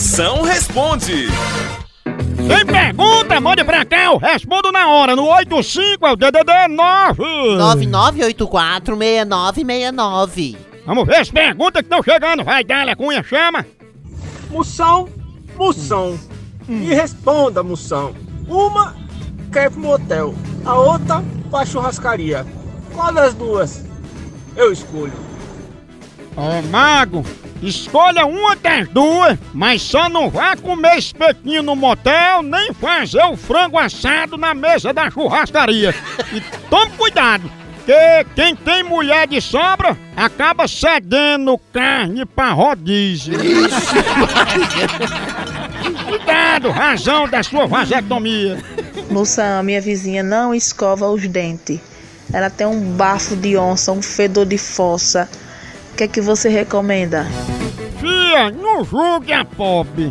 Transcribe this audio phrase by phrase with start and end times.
[0.00, 1.26] Moção responde.
[2.48, 3.38] Tem pergunta?
[3.38, 7.22] Mande pra cá, eu respondo na hora, no 85 é o DDD 9.
[8.32, 10.56] 99846969.
[10.86, 12.42] Vamos ver as perguntas que estão chegando.
[12.42, 13.66] Vai, Dália Cunha, chama.
[14.48, 15.06] Moção,
[15.54, 16.18] moção.
[16.66, 18.14] Me responda, moção.
[18.48, 18.96] Uma
[19.52, 22.46] quer pro motel, a outra pra churrascaria.
[22.94, 23.84] Qual das duas
[24.56, 25.12] eu escolho?
[26.38, 27.22] Ó, Mago,
[27.62, 33.36] escolha uma das duas, mas só não vá comer espetinho no motel, nem fazer o
[33.36, 35.94] frango assado na mesa da churrascaria.
[36.32, 37.50] E tome cuidado,
[37.84, 43.38] que quem tem mulher de sobra acaba cedendo carne pra rodízio.
[46.08, 48.62] cuidado, razão da sua vasectomia.
[49.10, 51.80] Moção, minha vizinha não escova os dentes.
[52.32, 55.28] Ela tem um bafo de onça, um fedor de fossa
[56.00, 57.26] que é que você recomenda?
[58.00, 60.10] Fia não julgue a pobre.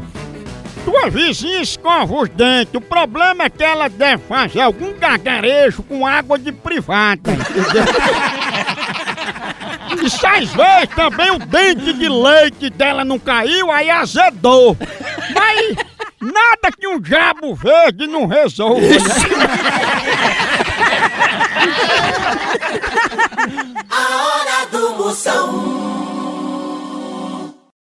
[0.85, 2.75] Tua vizinha escova os dentes.
[2.75, 7.31] O problema é que ela deve fazer algum gargarejo com água de privada.
[9.99, 14.77] e se às vezes também o dente de leite dela não caiu, aí azedou.
[15.33, 15.75] Mas
[16.21, 18.81] nada que um diabo verde não resolva.
[23.89, 25.78] A hora do moção.